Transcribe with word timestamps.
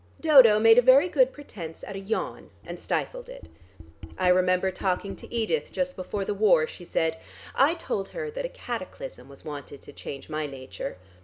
Dodo 0.19 0.57
made 0.57 0.79
a 0.79 0.81
very 0.81 1.07
good 1.07 1.31
pretence 1.31 1.83
at 1.83 1.95
a 1.95 1.99
yawn, 1.99 2.49
and 2.65 2.79
stifled 2.79 3.29
it. 3.29 3.49
"I 4.17 4.29
remember 4.29 4.71
talking 4.71 5.15
to 5.17 5.31
Edith 5.31 5.71
just 5.71 5.95
before 5.95 6.25
the 6.25 6.33
war," 6.33 6.65
she 6.65 6.85
said. 6.85 7.19
"I 7.53 7.75
told 7.75 8.09
her 8.09 8.31
that 8.31 8.43
a 8.43 8.49
cataclysm 8.49 9.29
was 9.29 9.45
wanted 9.45 9.83
to 9.83 9.93
change 9.93 10.27
my 10.27 10.47
nature. 10.47 10.97